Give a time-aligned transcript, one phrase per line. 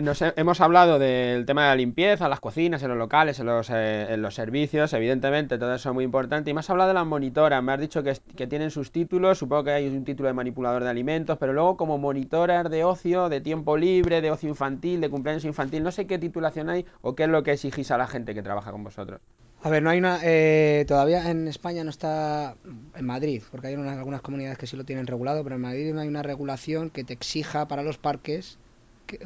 [0.00, 3.46] Nos he- hemos hablado del tema de la limpieza, las cocinas, en los locales, en
[3.46, 6.50] los, eh, en los servicios, evidentemente, todo eso es muy importante.
[6.50, 9.38] Y me has hablado de las monitoras, me has dicho que, que tienen sus títulos,
[9.38, 13.28] supongo que hay un título de manipulador de alimentos, pero luego como monitoras de ocio,
[13.28, 17.16] de tiempo libre, de ocio infantil, de cumpleaños infantil, no sé qué titulación hay o
[17.16, 19.20] qué es lo que exigís a la gente que trabaja con vosotros.
[19.64, 20.20] A ver, no hay una.
[20.22, 22.54] eh, todavía en España no está.
[22.94, 25.92] En Madrid, porque hay unas- algunas comunidades que sí lo tienen regulado, pero en Madrid
[25.92, 28.67] no hay una regulación que te exija para los parques que-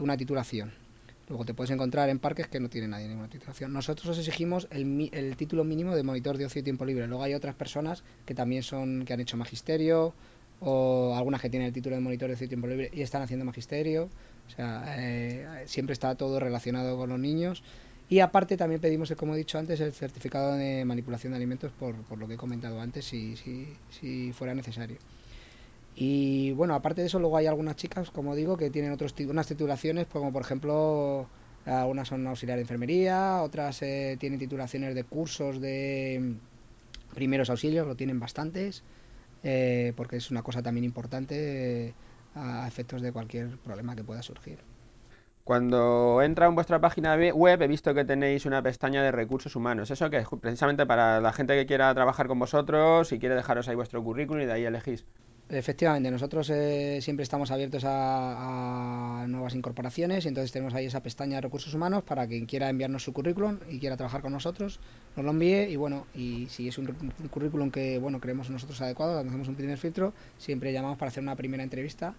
[0.01, 0.73] una titulación.
[1.29, 3.73] Luego te puedes encontrar en parques que no tiene nadie ninguna titulación.
[3.73, 7.07] Nosotros os exigimos el, el título mínimo de monitor de ocio y tiempo libre.
[7.07, 10.15] Luego hay otras personas que también son, que han hecho magisterio,
[10.61, 13.23] o algunas que tienen el título de monitor de ocio y tiempo libre y están
[13.23, 14.09] haciendo magisterio.
[14.47, 17.63] O sea, eh, siempre está todo relacionado con los niños.
[18.09, 21.95] Y aparte también pedimos, como he dicho antes, el certificado de manipulación de alimentos por,
[22.19, 24.99] lo que he comentado antes, si, si fuera necesario.
[25.95, 29.47] Y bueno, aparte de eso, luego hay algunas chicas, como digo, que tienen otros unas
[29.47, 31.31] titulaciones, como por ejemplo,
[31.65, 37.87] algunas son auxiliar de enfermería, otras eh, tienen titulaciones de cursos de mm, primeros auxilios,
[37.87, 38.85] lo tienen bastantes,
[39.43, 41.97] eh, porque es una cosa también importante eh,
[42.35, 44.65] a efectos de cualquier problema que pueda surgir.
[45.45, 49.55] Cuando entra en vuestra página we- web he visto que tenéis una pestaña de recursos
[49.57, 49.91] humanos.
[49.91, 53.69] Eso que es precisamente para la gente que quiera trabajar con vosotros y quiere dejaros
[53.69, 55.07] ahí vuestro currículum y de ahí elegís.
[55.53, 61.37] Efectivamente, nosotros eh, siempre estamos abiertos a, nuevas incorporaciones y entonces tenemos ahí esa pestaña
[61.37, 64.81] de recursos humanos para quien quiera enviarnos su currículum y quiera trabajar con nosotros,
[65.15, 66.87] nos lo envíe y bueno, y si es un,
[67.31, 71.37] currículum que bueno creemos nosotros adecuado, hacemos un primer filtro, siempre llamamos para hacer una
[71.37, 72.15] primera entrevista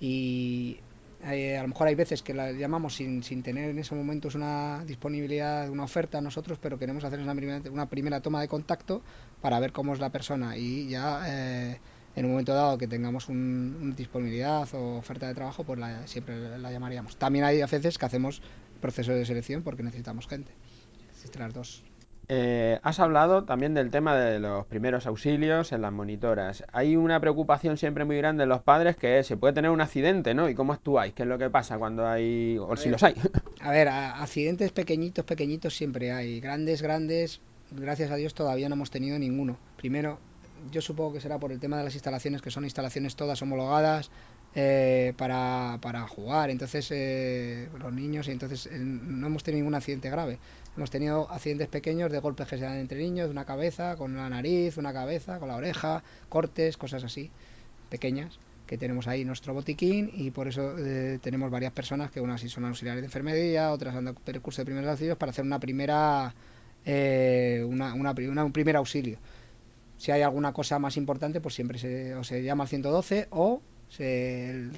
[0.00, 0.78] y
[1.24, 4.34] eh, a lo mejor hay veces que la llamamos sin, sin tener en esos momentos
[4.34, 9.02] una disponibilidad, una oferta nosotros, pero queremos hacer una primera, una primera toma de contacto
[9.40, 11.78] para ver cómo es la persona y ya eh,
[12.14, 16.06] en un momento dado que tengamos un, una disponibilidad o oferta de trabajo, pues la,
[16.06, 17.16] siempre la llamaríamos.
[17.16, 18.42] También hay veces que hacemos
[18.80, 20.52] proceso de selección porque necesitamos gente.
[21.10, 21.84] Existen las dos.
[22.28, 26.64] Eh, has hablado también del tema de los primeros auxilios en las monitoras.
[26.72, 29.80] Hay una preocupación siempre muy grande en los padres que es, se puede tener un
[29.80, 30.48] accidente, ¿no?
[30.48, 31.12] ¿Y cómo actuáis?
[31.14, 33.14] ¿Qué es lo que pasa cuando hay, o A si ver, los hay?
[33.60, 36.40] a ver, a- accidentes pequeñitos, pequeñitos siempre hay.
[36.40, 39.60] Grandes, grandes, gracias a Dios todavía no hemos tenido ninguno.
[39.76, 40.20] Primero,
[40.70, 44.10] yo supongo que será por el tema de las instalaciones, que son instalaciones todas homologadas
[44.54, 46.50] eh, para, para jugar.
[46.50, 50.38] Entonces, eh, los niños, y entonces eh, no hemos tenido ningún accidente grave.
[50.76, 54.28] Hemos tenido accidentes pequeños de golpes que se dan entre niños, una cabeza, con la
[54.28, 57.30] nariz, una cabeza, con la oreja, cortes, cosas así,
[57.90, 62.40] pequeñas que tenemos ahí nuestro botiquín y por eso eh, tenemos varias personas que unas
[62.40, 66.34] sí son auxiliares de enfermería, otras han dado de primeros auxilios para hacer una primera
[66.84, 69.18] eh, una, una, una, un primer auxilio.
[70.02, 73.62] Si hay alguna cosa más importante, pues siempre se, o se llama al 112 o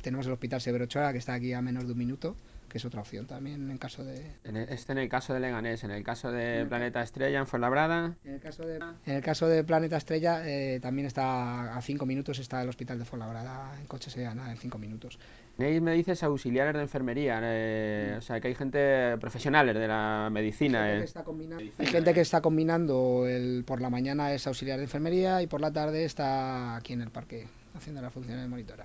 [0.03, 2.37] tenemos el Hospital Severo Ochoa, que está aquí a menos de un minuto,
[2.75, 4.33] que es otra opción también en caso de...
[4.43, 7.39] En el- este en el caso de Leganés, en el caso de el, Planeta Estrella,
[7.39, 8.17] en Fuenlabrada.
[8.25, 12.05] en el caso de, en el caso de Planeta Estrella, eh, también está a 5
[12.05, 15.21] minutos, está el Hospital de Fuenlabrada, en coche se gana en 5 minutos.
[15.57, 20.27] Tenéis, me dices, auxiliares de enfermería, eh, o sea, que hay gente profesionales de la
[20.27, 20.81] Hay medicina.
[20.81, 21.05] gente que eh.
[21.05, 25.43] está combinando, hay gente que está combinando el, por la mañana es auxiliar de enfermería
[25.43, 27.47] y por la tarde está aquí en el parque
[27.77, 28.85] haciendo las funciones de monitora.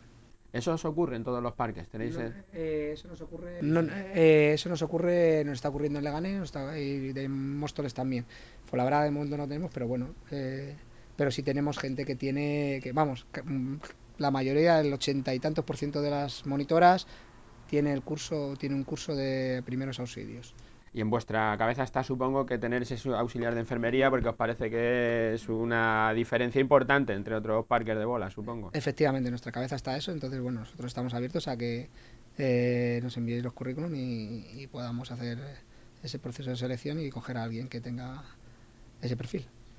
[0.51, 2.17] Eso os ocurre en todos los parques, tenéis...
[2.17, 3.59] No, eh, eh, eso nos ocurre.
[3.61, 7.93] No, eh, eso nos ocurre, nos está ocurriendo en Leganés nos está, y de Móstoles
[7.93, 8.25] también.
[8.65, 10.75] Fuenlabrada de momento no tenemos, pero bueno, eh,
[11.15, 13.79] pero sí tenemos gente que tiene, que vamos, que, mm,
[14.17, 17.05] la mayoría, el ochenta y tantos por ciento de las monitoras
[17.67, 20.55] tiene el curso, tiene un curso de primeros auxilios.
[20.93, 24.69] Y en vuestra cabeza está, supongo, que tener ese auxiliar de enfermería porque os parece
[24.69, 28.71] que es una diferencia importante entre otros parques de bola, supongo.
[28.73, 31.89] Efectivamente, en nuestra cabeza está eso, entonces bueno, nosotros estamos abiertos a que
[32.37, 35.39] eh, nos enviéis los currículum y, y podamos hacer
[36.01, 38.23] ese proceso de selección y coger a alguien que tenga
[39.01, 39.45] ese perfil.